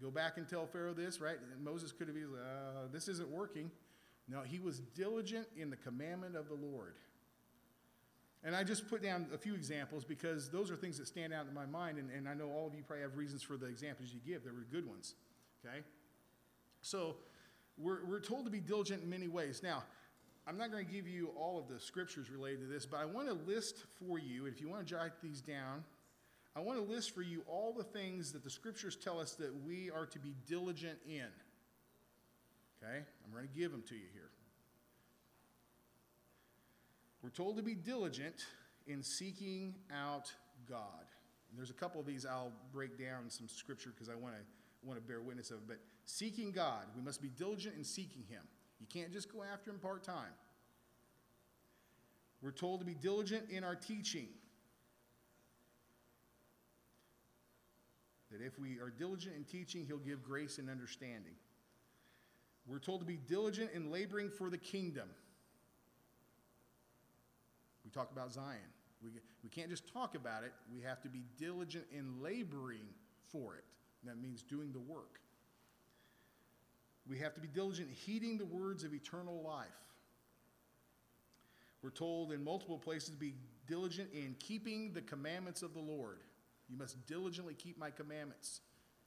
[0.02, 1.38] Go back and tell Pharaoh this, right?
[1.54, 3.70] And Moses could have easily, uh, this isn't working.
[4.28, 6.96] No, he was diligent in the commandment of the Lord.
[8.44, 11.46] And I just put down a few examples because those are things that stand out
[11.48, 13.68] in my mind, and, and I know all of you probably have reasons for the
[13.68, 14.44] examples you give.
[14.44, 15.14] They were good ones,
[15.64, 15.82] okay?
[16.82, 17.18] So
[17.78, 19.62] we're, we're told to be diligent in many ways.
[19.64, 19.84] Now,
[20.48, 23.06] I'm not going to give you all of the scriptures related to this, but I
[23.06, 25.84] want to list for you, if you want to jot these down,
[26.56, 29.52] I want to list for you all the things that the scriptures tell us that
[29.66, 31.28] we are to be diligent in.
[32.84, 32.98] Okay?
[33.26, 34.30] I'm going to give them to you here.
[37.22, 38.46] We're told to be diligent
[38.86, 40.32] in seeking out
[40.70, 41.06] God.
[41.50, 44.42] And there's a couple of these I'll break down some scripture because I want to
[44.84, 45.68] want to bear witness of.
[45.68, 48.42] But seeking God, we must be diligent in seeking Him.
[48.86, 50.34] You can't just go after Him part time.
[52.42, 54.28] We're told to be diligent in our teaching.
[58.32, 61.34] That if we are diligent in teaching, He'll give grace and understanding.
[62.68, 65.10] We're told to be diligent in laboring for the kingdom.
[67.84, 68.60] We talk about Zion.
[69.04, 69.10] We,
[69.44, 72.86] we can't just talk about it, we have to be diligent in laboring
[73.32, 73.64] for it.
[74.04, 75.20] That means doing the work.
[77.08, 79.68] We have to be diligent in heeding the words of eternal life.
[81.84, 83.36] We're told in multiple places to be
[83.68, 86.20] diligent in keeping the commandments of the Lord.
[86.68, 88.62] You must diligently keep my commandments.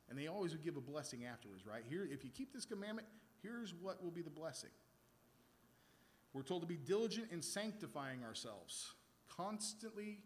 [0.09, 1.83] And they always would give a blessing afterwards, right?
[1.89, 3.09] Here, if you keep this commandment,
[3.43, 4.71] here's what will be the blessing.
[6.33, 8.93] We're told to be diligent in sanctifying ourselves,
[9.29, 10.21] constantly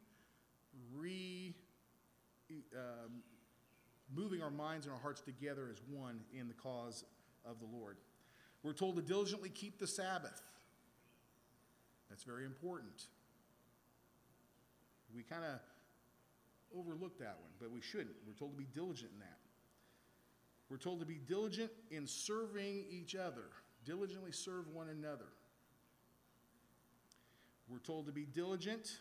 [0.95, 1.55] re
[2.75, 3.23] um,
[4.15, 7.05] moving our minds and our hearts together as one in the cause
[7.45, 7.97] of the Lord.
[8.63, 10.41] We're told to diligently keep the Sabbath.
[12.09, 13.07] That's very important.
[15.15, 15.59] We kind of
[16.79, 18.17] overlook that one, but we shouldn't.
[18.27, 19.39] We're told to be diligent in that.
[20.71, 23.45] We're told to be diligent in serving each other,
[23.85, 25.27] diligently serve one another.
[27.69, 28.99] We're told to be diligent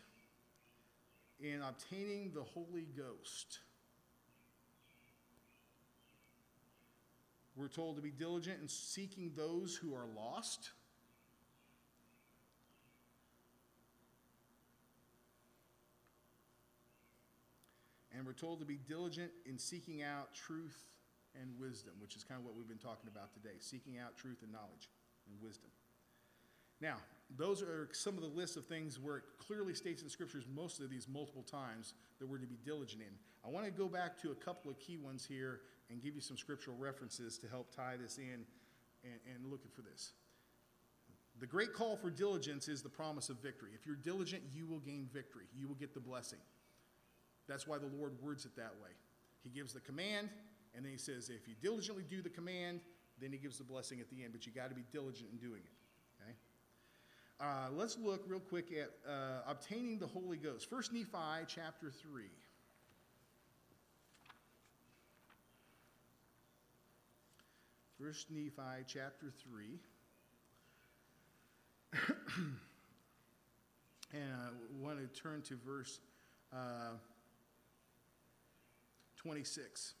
[1.40, 3.58] in obtaining the Holy Ghost.
[7.62, 10.70] We're told to be diligent in seeking those who are lost.
[18.12, 20.76] And we're told to be diligent in seeking out truth
[21.40, 24.38] and wisdom, which is kind of what we've been talking about today seeking out truth
[24.42, 24.90] and knowledge
[25.28, 25.70] and wisdom.
[26.80, 26.96] Now,
[27.36, 30.80] those are some of the lists of things where it clearly states in scriptures most
[30.80, 33.14] of these multiple times that we're to be diligent in.
[33.46, 35.60] I want to go back to a couple of key ones here
[35.92, 38.44] and give you some scriptural references to help tie this in
[39.04, 40.12] and, and looking for this.
[41.40, 43.70] The great call for diligence is the promise of victory.
[43.74, 45.44] If you're diligent, you will gain victory.
[45.56, 46.38] You will get the blessing.
[47.48, 48.90] That's why the Lord words it that way.
[49.42, 50.28] He gives the command,
[50.74, 52.80] and then he says, if you diligently do the command,
[53.20, 54.32] then he gives the blessing at the end.
[54.32, 56.22] But you got to be diligent in doing it.
[56.22, 56.34] Okay?
[57.40, 60.70] Uh, let's look real quick at uh, obtaining the Holy Ghost.
[60.70, 62.22] First Nephi chapter 3.
[68.02, 69.64] First Nephi chapter 3.
[74.12, 74.48] and I
[74.80, 76.00] want to turn to verse
[76.52, 76.94] uh,
[79.18, 79.94] 26.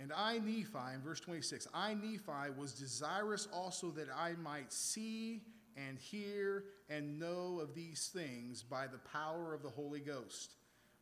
[0.00, 5.42] And I, Nephi, in verse 26, I, Nephi, was desirous also that I might see
[5.76, 10.56] and hear and know of these things by the power of the Holy Ghost,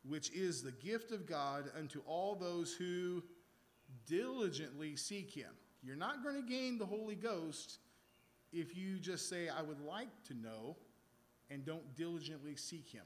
[0.07, 3.23] which is the gift of God unto all those who
[4.05, 5.51] diligently seek him.
[5.83, 7.79] You're not going to gain the Holy Ghost
[8.51, 10.77] if you just say, I would like to know,
[11.49, 13.03] and don't diligently seek him.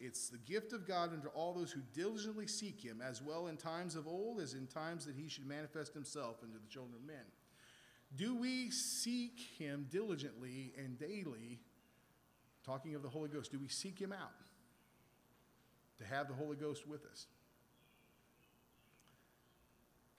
[0.00, 3.56] It's the gift of God unto all those who diligently seek him, as well in
[3.56, 7.06] times of old as in times that he should manifest himself unto the children of
[7.06, 7.24] men.
[8.16, 11.60] Do we seek him diligently and daily?
[12.64, 14.43] Talking of the Holy Ghost, do we seek him out
[15.98, 17.26] to have the Holy Ghost with us?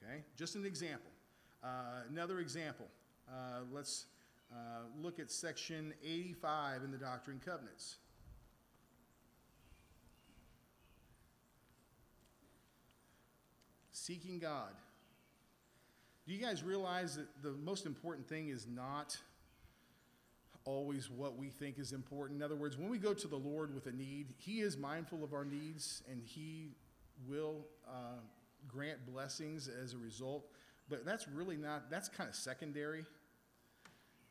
[0.04, 1.12] Okay, just an example.
[1.64, 2.88] Uh, another example.
[3.28, 4.06] Uh, let's
[4.52, 7.98] uh, look at section 85 in the Doctrine and Covenants.
[14.06, 14.70] seeking God.
[16.28, 19.18] Do you guys realize that the most important thing is not
[20.66, 22.38] always what we think is important?
[22.38, 25.24] In other words, when we go to the Lord with a need, He is mindful
[25.24, 26.76] of our needs and He
[27.28, 28.20] will uh,
[28.68, 30.48] grant blessings as a result.
[30.90, 33.06] But that's really not, that's kind of secondary.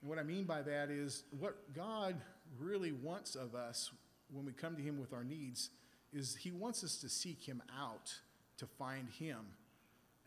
[0.01, 2.17] And what I mean by that is what God
[2.59, 3.91] really wants of us
[4.33, 5.71] when we come to Him with our needs
[6.13, 8.13] is He wants us to seek Him out
[8.59, 9.39] to find Him.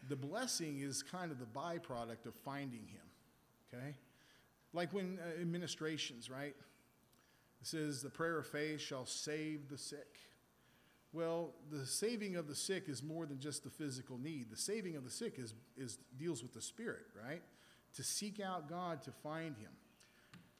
[0.09, 3.01] The blessing is kind of the byproduct of finding Him,
[3.73, 3.95] okay?
[4.77, 6.55] Like when uh, administrations, right?
[7.61, 10.19] It says, the prayer of faith shall save the sick.
[11.11, 14.51] Well, the saving of the sick is more than just the physical need.
[14.51, 17.41] The saving of the sick is, is deals with the spirit, right?
[17.95, 19.71] To seek out God to find Him.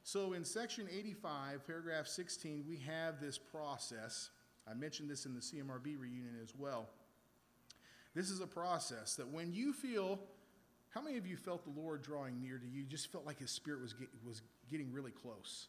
[0.02, 4.30] So in section 85, paragraph 16, we have this process.
[4.68, 6.88] I mentioned this in the CMRB reunion as well.
[8.16, 10.18] This is a process that when you feel,
[10.90, 12.84] how many of you felt the Lord drawing near to you?
[12.84, 15.68] Just felt like His Spirit was, get, was getting really close.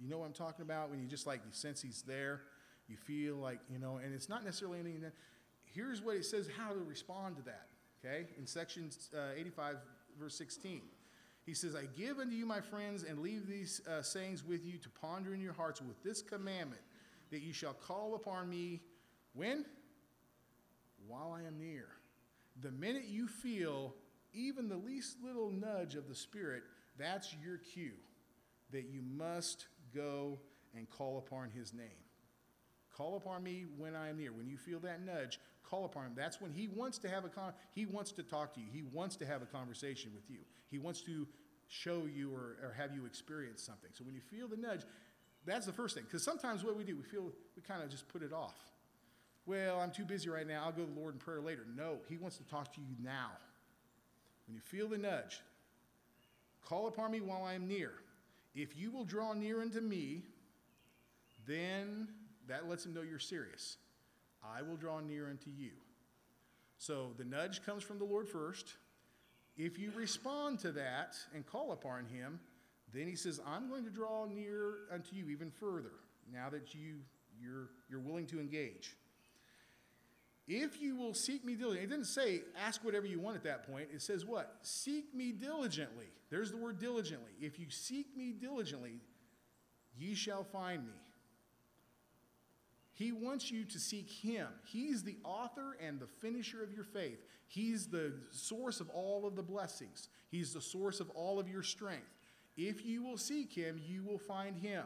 [0.00, 0.90] You, know what I'm talking about?
[0.90, 2.42] When you just like, you sense He's there,
[2.88, 5.12] you feel like, you know, and it's not necessarily anything that,
[5.64, 7.68] here's what it says how to respond to that,
[8.04, 8.26] okay?
[8.38, 9.76] In section uh, 85,
[10.18, 10.80] verse 16.
[11.46, 14.78] He says, I give unto you, my friends, and leave these uh, sayings with you
[14.78, 16.80] to ponder in your hearts with this commandment,
[17.30, 18.80] that you shall call upon me
[19.34, 19.64] when?
[21.06, 21.86] while I am near.
[22.60, 23.94] The minute you feel
[24.34, 26.62] even the least little nudge of the Spirit,
[26.98, 27.94] that's your cue
[28.72, 30.38] that you must go
[30.76, 32.04] and call upon His name.
[32.96, 34.32] Call upon me when I am near.
[34.32, 36.12] When you feel that nudge, call upon him.
[36.14, 38.66] That's when he wants to have a con- he wants to talk to you.
[38.72, 40.38] He wants to have a conversation with you.
[40.70, 41.26] He wants to
[41.66, 43.90] show you or, or have you experience something.
[43.94, 44.82] So when you feel the nudge,
[45.44, 46.04] that's the first thing.
[46.04, 48.54] Because sometimes what we do, we feel we kind of just put it off.
[49.46, 50.62] Well, I'm too busy right now.
[50.64, 51.66] I'll go to the Lord in prayer later.
[51.76, 53.30] No, He wants to talk to you now.
[54.46, 55.40] When you feel the nudge,
[56.64, 57.92] call upon me while I am near.
[58.54, 60.22] If you will draw near unto me,
[61.46, 62.08] then
[62.46, 63.76] that lets him know you're serious.
[64.44, 65.70] I will draw near unto you.
[66.78, 68.74] So the nudge comes from the Lord first.
[69.56, 72.40] If you respond to that and call upon him,
[72.92, 75.92] then he says, I'm going to draw near unto you even further
[76.32, 76.96] now that you,
[77.40, 78.96] you're, you're willing to engage.
[80.46, 83.66] If you will seek me diligently, it didn't say ask whatever you want at that
[83.70, 83.88] point.
[83.94, 84.58] It says what?
[84.62, 86.06] Seek me diligently.
[86.28, 87.32] There's the word diligently.
[87.40, 89.00] If you seek me diligently,
[89.96, 90.92] ye shall find me.
[92.92, 94.46] He wants you to seek Him.
[94.64, 97.24] He's the author and the finisher of your faith.
[97.48, 101.62] He's the source of all of the blessings, He's the source of all of your
[101.62, 102.14] strength.
[102.56, 104.84] If you will seek Him, you will find Him.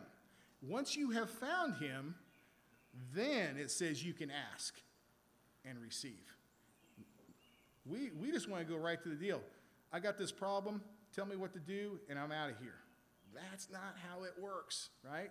[0.63, 2.15] Once you have found Him,
[3.15, 4.75] then it says you can ask
[5.65, 6.35] and receive.
[7.87, 9.41] We, we just want to go right to the deal.
[9.93, 10.83] I got this problem,
[11.15, 12.75] tell me what to do, and I'm out of here.
[13.35, 15.31] That's not how it works, right?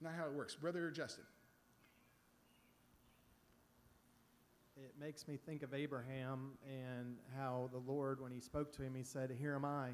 [0.00, 0.54] Not how it works.
[0.54, 1.24] Brother Justin.
[4.76, 8.94] It makes me think of Abraham and how the Lord, when he spoke to him,
[8.94, 9.88] he said, Here am I.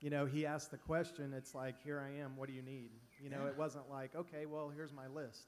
[0.00, 2.90] You know, he asked the question, it's like, Here I am, what do you need?
[3.20, 3.48] You know, Yeah.
[3.50, 5.46] it wasn't like, Okay, well, here's my list.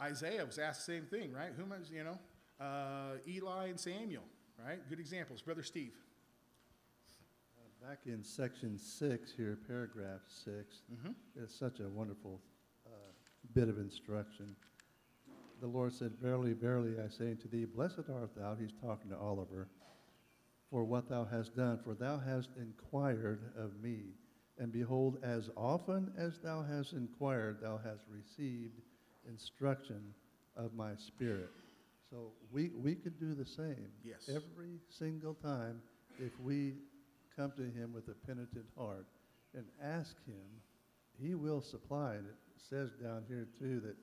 [0.00, 1.50] Isaiah was asked the same thing, right?
[1.56, 2.18] Whom is, you know,
[2.64, 4.22] uh, Eli and Samuel,
[4.64, 4.78] right?
[4.88, 5.42] Good examples.
[5.42, 5.92] Brother Steve.
[7.58, 11.12] Uh, Back in section six here, paragraph six, Mm-hmm.
[11.42, 12.40] it's such a wonderful
[12.86, 12.90] uh,
[13.54, 14.54] bit of instruction.
[15.60, 19.16] The Lord said, Verily, verily, I say unto thee, Blessed art thou, he's talking to
[19.18, 19.68] Oliver,
[20.70, 24.14] for what thou hast done, for thou hast inquired of me.
[24.58, 28.80] And behold, as often as thou hast inquired, thou hast received
[29.30, 30.14] instruction
[30.56, 31.50] of my spirit.
[32.10, 33.88] So we, we could do the same.
[34.04, 34.28] Yes.
[34.28, 35.80] Every single time,
[36.18, 36.74] if we
[37.36, 39.06] come to him with a penitent heart
[39.54, 40.44] and ask him,
[41.22, 42.14] he will supply.
[42.14, 42.34] And it
[42.68, 43.96] says down here too that,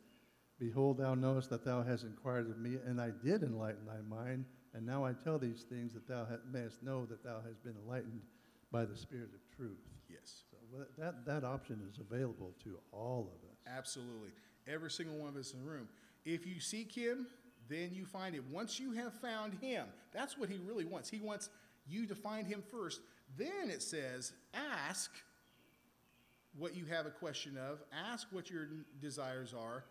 [0.59, 4.45] Behold, thou knowest that thou hast inquired of me, and I did enlighten thy mind,
[4.73, 8.21] and now I tell these things that thou mayest know that thou hast been enlightened
[8.71, 9.77] by the Spirit of truth.
[10.09, 10.45] Yes.
[10.49, 10.57] So
[10.97, 13.57] that, that option is available to all of us.
[13.77, 14.31] Absolutely.
[14.67, 15.87] Every single one of us in the room.
[16.25, 17.27] If you seek him,
[17.69, 18.45] then you find him.
[18.51, 21.09] Once you have found him, that's what he really wants.
[21.09, 21.49] He wants
[21.87, 23.01] you to find him first.
[23.37, 25.11] Then it says, ask
[26.57, 28.67] what you have a question of, ask what your
[29.01, 29.83] desires are,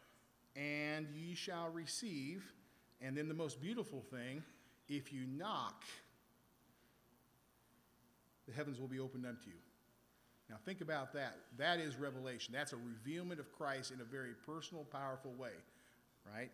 [0.56, 2.44] and ye shall receive.
[3.00, 4.42] And then the most beautiful thing,
[4.88, 5.84] if you knock,
[8.46, 9.56] the heavens will be opened unto you.
[10.48, 11.36] Now, think about that.
[11.58, 12.54] That is revelation.
[12.56, 15.50] That's a revealment of Christ in a very personal, powerful way,
[16.32, 16.50] right?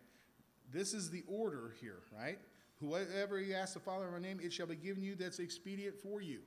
[0.71, 2.39] This is the order here, right?
[2.79, 5.95] Whoever you ask the Father in my name, it shall be given you that's expedient
[5.95, 6.39] for you.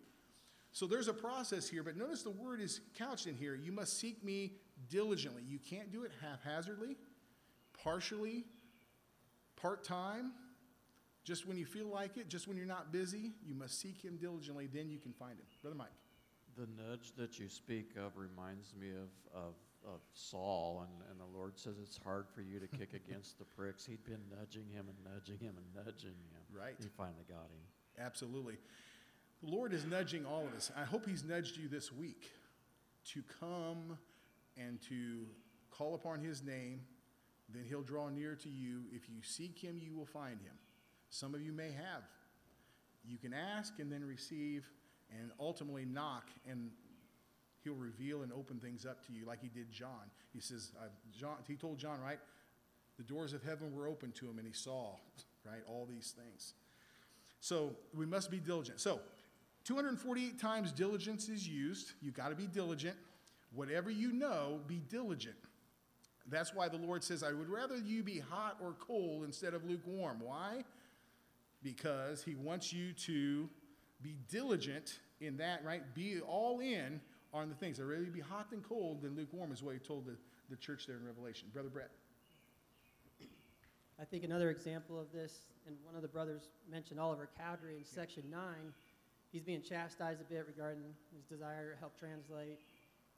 [0.72, 3.54] So there's a process here, but notice the word is couched in here.
[3.54, 4.54] You must seek me
[4.90, 5.42] diligently.
[5.48, 6.96] You can't do it haphazardly,
[7.82, 8.44] partially,
[9.54, 10.32] part time,
[11.24, 13.32] just when you feel like it, just when you're not busy.
[13.46, 15.46] You must seek him diligently, then you can find him.
[15.62, 15.88] Brother Mike.
[16.56, 19.54] The nudge that you speak of reminds me of, of,
[19.84, 23.44] of Saul, and, and the Lord says it's hard for you to kick against the
[23.44, 23.84] pricks.
[23.84, 26.42] He'd been nudging him and nudging him and nudging him.
[26.50, 26.74] Right.
[26.78, 27.60] He finally got him.
[27.98, 28.56] Absolutely.
[29.42, 30.70] The Lord is nudging all of us.
[30.76, 32.30] I hope He's nudged you this week
[33.12, 33.98] to come
[34.56, 35.26] and to
[35.70, 36.80] call upon His name.
[37.48, 38.84] Then He'll draw near to you.
[38.92, 40.54] If you seek Him, you will find Him.
[41.10, 42.02] Some of you may have.
[43.04, 44.66] You can ask and then receive,
[45.10, 46.70] and ultimately knock, and
[47.62, 50.10] He'll reveal and open things up to you, like He did John.
[50.32, 50.86] He says, uh,
[51.18, 51.36] John.
[51.48, 52.18] He told John, right?
[52.96, 54.96] The doors of heaven were open to him, and he saw,
[55.44, 56.54] right, all these things.
[57.40, 58.80] So we must be diligent.
[58.80, 59.00] So
[59.64, 61.92] 248 times diligence is used.
[62.00, 62.96] You've got to be diligent.
[63.54, 65.36] Whatever you know, be diligent.
[66.28, 69.64] That's why the Lord says, I would rather you be hot or cold instead of
[69.64, 70.18] lukewarm.
[70.20, 70.64] Why?
[71.62, 73.48] Because He wants you to
[74.02, 75.82] be diligent in that, right?
[75.94, 77.00] Be all in
[77.32, 77.80] on the things.
[77.80, 80.16] I'd rather you be hot than cold than lukewarm, is what He told the,
[80.50, 81.48] the church there in Revelation.
[81.52, 81.90] Brother Brett.
[84.00, 87.84] I think another example of this, and one of the brothers mentioned Oliver Cowdery in
[87.84, 88.74] section nine.
[89.32, 90.82] He's being chastised a bit regarding
[91.14, 92.60] his desire to help translate,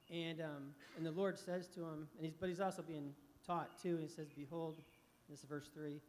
[0.09, 3.13] and um, and the Lord says to him, and he's but he's also being
[3.45, 3.89] taught too.
[3.91, 4.77] and He says, "Behold,
[5.29, 5.99] this is verse three.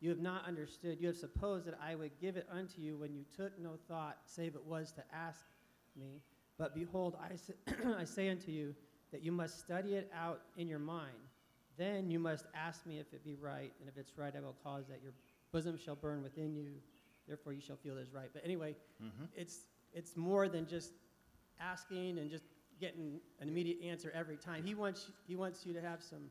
[0.00, 0.98] You have not understood.
[1.00, 4.18] You have supposed that I would give it unto you when you took no thought,
[4.26, 5.44] save it was to ask
[5.98, 6.22] me.
[6.58, 7.54] But behold, I say,
[7.98, 8.74] I say unto you
[9.12, 11.16] that you must study it out in your mind.
[11.76, 14.56] Then you must ask me if it be right, and if it's right, I will
[14.64, 15.12] cause that your
[15.52, 16.72] bosom shall burn within you.
[17.26, 18.30] Therefore, you shall feel it is right.
[18.32, 19.24] But anyway, Mm-hmm.
[19.36, 19.60] it's
[19.94, 20.90] it's more than just
[21.60, 22.44] asking and just
[22.80, 24.62] getting an immediate answer every time.
[24.64, 26.30] He wants he wants you to have some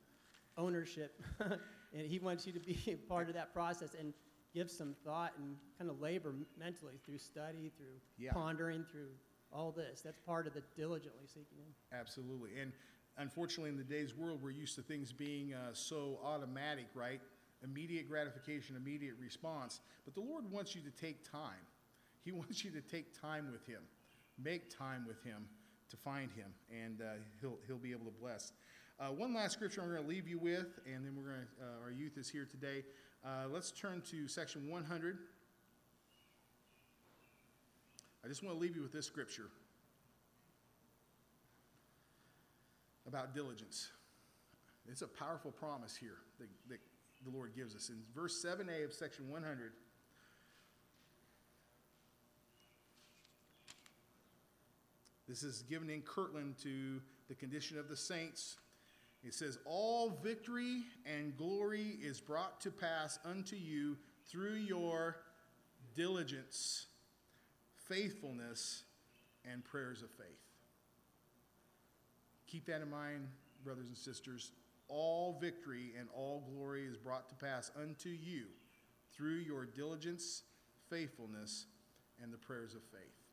[0.58, 1.22] ownership,
[1.94, 4.14] and he wants you to be a part of that process and
[4.54, 8.32] give some thought and kind of labor mentally through study, through Yeah.
[8.34, 9.10] pondering, through
[9.52, 10.02] all this.
[10.02, 11.74] That's part of the diligently seeking Him.
[11.94, 12.60] Absolutely.
[12.60, 12.72] And
[13.18, 17.22] unfortunately, in the day's world, we're used to things being uh, so automatic, right?
[17.64, 19.80] Immediate gratification, immediate response.
[20.06, 21.66] But the Lord wants you to take time.
[22.24, 23.82] He wants you to take time with Him,
[24.42, 25.48] make time with Him
[25.90, 27.06] to find Him, and uh,
[27.42, 28.52] He'll He'll be able to bless.
[29.00, 31.64] Uh, one last scripture I'm going to leave you with, and then we're going to.
[31.64, 32.84] Uh, our youth is here today.
[33.24, 35.18] Uh, let's turn to section 100.
[38.24, 39.50] I just want to leave you with this scripture.
[43.08, 43.90] about diligence.
[44.90, 46.80] It's a powerful promise here that, that
[47.24, 47.90] the Lord gives us.
[47.90, 49.72] In verse 7a of section 100,
[55.28, 58.58] this is given in Kirtland to the condition of the saints.
[59.28, 63.98] It says, All victory and glory is brought to pass unto you
[64.30, 65.18] through your
[65.96, 66.86] diligence,
[67.76, 68.84] faithfulness,
[69.44, 70.28] and prayers of faith.
[72.48, 73.28] Keep that in mind,
[73.66, 74.52] brothers and sisters.
[74.88, 78.46] All victory and all glory is brought to pass unto you
[79.14, 80.44] through your diligence,
[80.90, 81.66] faithfulness,
[82.24, 83.27] and the prayers of faith.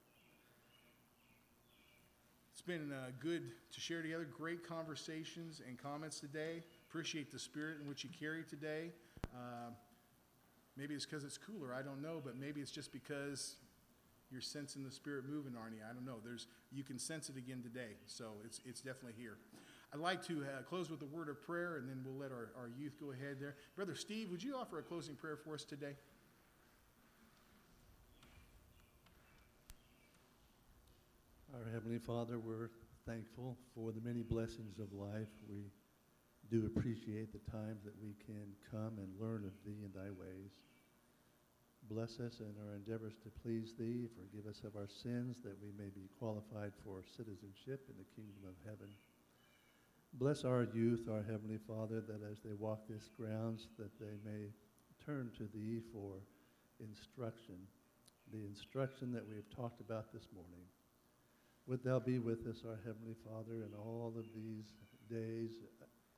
[2.67, 4.25] Been uh, good to share together.
[4.25, 6.62] Great conversations and comments today.
[6.89, 8.91] Appreciate the spirit in which you carry today.
[9.35, 9.69] Uh,
[10.75, 11.75] maybe it's because it's cooler.
[11.75, 13.57] I don't know, but maybe it's just because
[14.31, 15.85] you're sensing the spirit moving, Arnie.
[15.87, 16.21] I don't know.
[16.25, 19.37] There's you can sense it again today, so it's it's definitely here.
[19.93, 22.51] I'd like to uh, close with a word of prayer, and then we'll let our,
[22.57, 23.57] our youth go ahead there.
[23.77, 25.97] Brother Steve, would you offer a closing prayer for us today?
[31.55, 32.71] Our Heavenly Father, we're
[33.07, 35.31] thankful for the many blessings of life.
[35.49, 35.71] We
[36.51, 40.51] do appreciate the times that we can come and learn of Thee and Thy ways.
[41.89, 44.09] Bless us in our endeavors to please Thee.
[44.19, 48.43] Forgive us of our sins that we may be qualified for citizenship in the kingdom
[48.51, 48.91] of heaven.
[50.15, 54.51] Bless our youth, our Heavenly Father, that as they walk these grounds, that they may
[55.07, 56.19] turn to Thee for
[56.81, 57.63] instruction,
[58.33, 60.67] the instruction that we have talked about this morning.
[61.67, 64.69] Would thou be with us, our Heavenly Father, in all of these
[65.11, 65.51] days,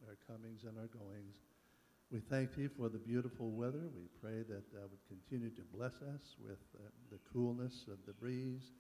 [0.07, 1.37] our comings and our goings.
[2.11, 3.91] We thank thee for the beautiful weather.
[3.95, 8.13] We pray that thou would continue to bless us with uh, the coolness of the
[8.13, 8.73] breeze.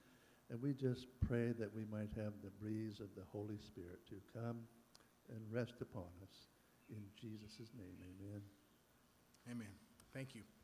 [0.50, 4.16] And we just pray that we might have the breeze of the Holy Spirit to
[4.32, 4.62] come
[5.28, 6.46] and rest upon us.
[6.88, 8.42] In Jesus' name, amen.
[9.50, 9.74] Amen.
[10.14, 10.55] Thank you.